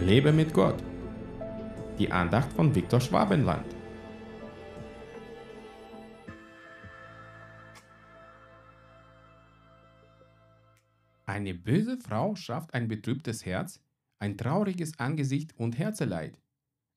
Lebe 0.00 0.32
mit 0.32 0.52
Gott. 0.52 0.82
Die 1.98 2.10
Andacht 2.10 2.52
von 2.52 2.74
Viktor 2.74 3.00
Schwabenland. 3.00 3.64
Eine 11.24 11.54
böse 11.54 11.96
Frau 11.96 12.34
schafft 12.34 12.74
ein 12.74 12.88
betrübtes 12.88 13.46
Herz, 13.46 13.80
ein 14.18 14.36
trauriges 14.36 14.98
Angesicht 14.98 15.56
und 15.56 15.78
Herzeleid. 15.78 16.40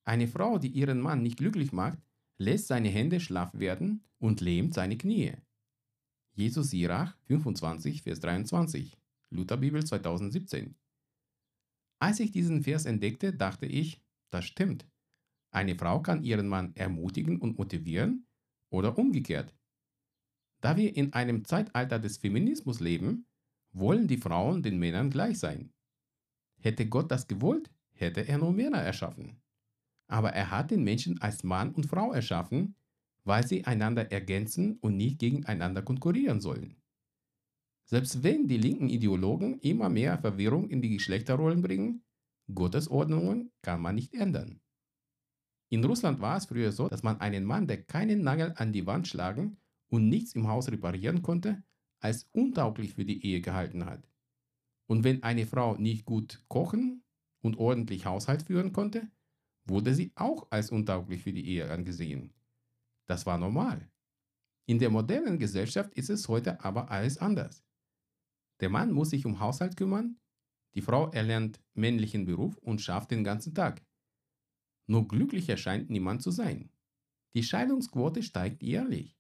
Eine 0.04 0.28
Frau, 0.28 0.58
die 0.58 0.70
ihren 0.70 1.00
Mann 1.00 1.22
nicht 1.22 1.38
glücklich 1.38 1.72
macht, 1.72 2.00
lässt 2.40 2.68
seine 2.68 2.90
Hände 2.90 3.20
schlaff 3.20 3.54
werden 3.54 4.04
und 4.18 4.42
lähmt 4.42 4.74
seine 4.74 4.98
Knie. 4.98 5.34
Jesus 6.34 6.72
Sirach 6.72 7.16
25, 7.28 8.02
Vers 8.02 8.20
23, 8.20 8.98
Lutherbibel 9.30 9.86
2017. 9.86 10.76
Als 12.00 12.20
ich 12.20 12.32
diesen 12.32 12.64
Vers 12.64 12.86
entdeckte, 12.86 13.34
dachte 13.34 13.66
ich, 13.66 14.02
das 14.30 14.46
stimmt. 14.46 14.88
Eine 15.52 15.76
Frau 15.76 16.02
kann 16.02 16.24
ihren 16.24 16.48
Mann 16.48 16.76
ermutigen 16.76 17.40
und 17.40 17.58
motivieren 17.58 18.28
oder 18.70 18.98
umgekehrt. 18.98 19.56
Da 20.62 20.78
wir 20.78 20.96
in 20.96 21.14
einem 21.14 21.46
Zeitalter 21.46 22.00
des 22.00 22.18
Feminismus 22.18 22.80
leben, 22.80 23.26
wollen 23.72 24.08
die 24.08 24.18
Frauen 24.18 24.64
den 24.64 24.80
Männern 24.80 25.10
gleich 25.10 25.40
sein. 25.40 25.74
Hätte 26.60 26.88
Gott 26.88 27.12
das 27.12 27.28
gewollt, 27.28 27.72
hätte 27.94 28.28
er 28.28 28.38
nur 28.38 28.52
Männer 28.52 28.80
erschaffen. 28.80 29.42
Aber 30.08 30.32
er 30.34 30.52
hat 30.52 30.72
den 30.72 30.84
Menschen 30.84 31.22
als 31.22 31.44
Mann 31.44 31.74
und 31.74 31.86
Frau 31.86 32.12
erschaffen, 32.14 32.76
weil 33.24 33.46
sie 33.46 33.66
einander 33.66 34.12
ergänzen 34.12 34.78
und 34.80 34.98
nicht 34.98 35.20
gegeneinander 35.20 35.82
konkurrieren 35.82 36.42
sollen. 36.42 36.76
Selbst 37.90 38.22
wenn 38.22 38.50
die 38.50 38.58
linken 38.58 38.90
Ideologen 38.90 39.60
immer 39.62 39.88
mehr 39.88 40.18
Verwirrung 40.18 40.70
in 40.70 40.82
die 40.82 40.90
Geschlechterrollen 40.90 41.62
bringen, 41.62 42.04
Gottes 42.54 42.90
Ordnungen 42.90 43.52
kann 43.62 43.82
man 43.82 43.96
nicht 43.96 44.14
ändern. 44.14 44.60
In 45.70 45.84
Russland 45.86 46.20
war 46.20 46.36
es 46.36 46.46
früher 46.46 46.74
so, 46.74 46.90
dass 46.90 47.04
man 47.04 47.22
einen 47.22 47.46
Mann, 47.46 47.66
der 47.66 47.82
keinen 47.82 48.24
Nagel 48.24 48.54
an 48.58 48.74
die 48.74 48.86
Wand 48.86 49.08
schlagen 49.08 49.58
und 49.90 50.10
nichts 50.10 50.34
im 50.34 50.50
Haus 50.50 50.70
reparieren 50.70 51.22
konnte, 51.22 51.64
als 52.00 52.30
untauglich 52.34 52.94
für 52.94 53.06
die 53.06 53.26
Ehe 53.26 53.40
gehalten 53.40 53.86
hat. 53.86 54.06
Und 54.88 55.06
wenn 55.06 55.24
eine 55.24 55.46
Frau 55.46 55.76
nicht 55.78 56.06
gut 56.06 56.44
kochen 56.50 57.04
und 57.42 57.58
ordentlich 57.58 58.06
Haushalt 58.06 58.44
führen 58.44 58.74
konnte, 58.74 59.10
wurde 59.66 59.94
sie 59.94 60.12
auch 60.16 60.48
als 60.50 60.72
untauglich 60.72 61.24
für 61.24 61.34
die 61.34 61.48
Ehe 61.48 61.70
angesehen. 61.70 62.34
Das 63.06 63.26
war 63.26 63.38
normal. 63.38 63.90
In 64.66 64.80
der 64.80 64.90
modernen 64.90 65.40
Gesellschaft 65.40 65.94
ist 65.94 66.10
es 66.10 66.28
heute 66.28 66.64
aber 66.64 66.92
alles 66.92 67.18
anders. 67.18 67.67
Der 68.60 68.70
Mann 68.70 68.92
muss 68.92 69.12
sich 69.12 69.26
um 69.26 69.40
Haushalt 69.40 69.78
kümmern, 69.78 70.18
die 70.74 70.82
Frau 70.82 71.10
erlernt 71.10 71.60
männlichen 71.74 72.26
Beruf 72.26 72.58
und 72.58 72.82
schafft 72.82 73.12
den 73.12 73.24
ganzen 73.24 73.54
Tag. 73.56 73.84
Nur 74.88 75.08
glücklicher 75.08 75.58
scheint 75.58 75.90
niemand 75.90 76.22
zu 76.22 76.32
sein. 76.32 76.70
Die 77.34 77.44
Scheidungsquote 77.44 78.24
steigt 78.24 78.64
jährlich. 78.64 79.18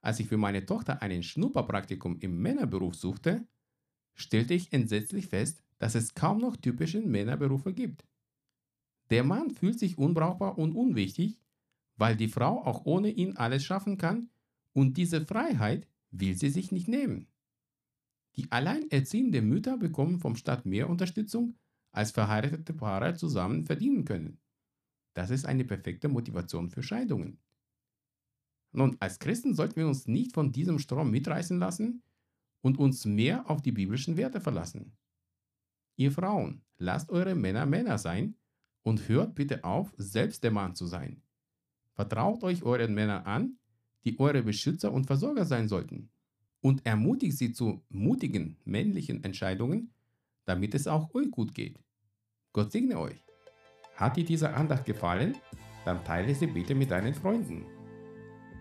Als 0.00 0.20
ich 0.20 0.28
für 0.28 0.36
meine 0.36 0.64
Tochter 0.64 1.02
einen 1.02 1.22
Schnupperpraktikum 1.22 2.18
im 2.20 2.40
Männerberuf 2.40 2.94
suchte, 2.94 3.46
stellte 4.14 4.54
ich 4.54 4.72
entsetzlich 4.72 5.26
fest, 5.26 5.62
dass 5.78 5.94
es 5.94 6.14
kaum 6.14 6.38
noch 6.38 6.56
typische 6.56 7.00
Männerberufe 7.00 7.72
gibt. 7.72 8.06
Der 9.10 9.24
Mann 9.24 9.50
fühlt 9.50 9.78
sich 9.78 9.98
unbrauchbar 9.98 10.58
und 10.58 10.74
unwichtig, 10.74 11.38
weil 11.96 12.16
die 12.16 12.28
Frau 12.28 12.64
auch 12.64 12.84
ohne 12.84 13.10
ihn 13.10 13.36
alles 13.36 13.64
schaffen 13.64 13.98
kann 13.98 14.30
und 14.72 14.96
diese 14.96 15.24
Freiheit 15.24 15.86
will 16.10 16.34
sie 16.34 16.50
sich 16.50 16.72
nicht 16.72 16.88
nehmen. 16.88 17.28
Die 18.36 18.52
alleinerziehenden 18.52 19.48
Mütter 19.48 19.78
bekommen 19.78 20.18
vom 20.18 20.36
Staat 20.36 20.66
mehr 20.66 20.90
Unterstützung, 20.90 21.58
als 21.92 22.10
verheiratete 22.10 22.74
Paare 22.74 23.14
zusammen 23.14 23.64
verdienen 23.64 24.04
können. 24.04 24.38
Das 25.14 25.30
ist 25.30 25.46
eine 25.46 25.64
perfekte 25.64 26.08
Motivation 26.08 26.68
für 26.68 26.82
Scheidungen. 26.82 27.38
Nun, 28.72 28.96
als 29.00 29.18
Christen 29.18 29.54
sollten 29.54 29.76
wir 29.76 29.88
uns 29.88 30.06
nicht 30.06 30.34
von 30.34 30.52
diesem 30.52 30.78
Strom 30.78 31.10
mitreißen 31.10 31.58
lassen 31.58 32.02
und 32.60 32.78
uns 32.78 33.06
mehr 33.06 33.48
auf 33.48 33.62
die 33.62 33.72
biblischen 33.72 34.18
Werte 34.18 34.40
verlassen. 34.40 34.94
Ihr 35.96 36.12
Frauen, 36.12 36.62
lasst 36.76 37.10
eure 37.10 37.34
Männer 37.34 37.64
Männer 37.64 37.96
sein 37.96 38.36
und 38.82 39.08
hört 39.08 39.34
bitte 39.34 39.64
auf, 39.64 39.94
selbst 39.96 40.44
der 40.44 40.50
Mann 40.50 40.74
zu 40.74 40.84
sein. 40.84 41.22
Vertraut 41.94 42.44
euch 42.44 42.62
euren 42.62 42.92
Männern 42.92 43.24
an, 43.24 43.58
die 44.04 44.18
eure 44.18 44.42
Beschützer 44.42 44.92
und 44.92 45.06
Versorger 45.06 45.46
sein 45.46 45.68
sollten, 45.68 46.10
und 46.66 46.84
ermutigt 46.84 47.38
sie 47.38 47.52
zu 47.52 47.80
mutigen 47.90 48.56
männlichen 48.64 49.22
Entscheidungen, 49.22 49.92
damit 50.46 50.74
es 50.74 50.88
auch 50.88 51.14
euch 51.14 51.30
gut 51.30 51.54
geht. 51.54 51.78
Gott 52.52 52.72
segne 52.72 52.98
euch. 52.98 53.24
Hat 53.94 54.16
dir 54.16 54.24
diese 54.24 54.52
Andacht 54.52 54.84
gefallen? 54.84 55.36
Dann 55.84 56.02
teile 56.02 56.34
sie 56.34 56.48
bitte 56.48 56.74
mit 56.74 56.90
deinen 56.90 57.14
Freunden. 57.14 57.66